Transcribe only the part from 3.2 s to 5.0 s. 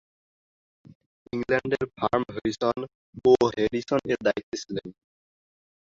ও Harrison এর দায়িত্বে ছিলেন।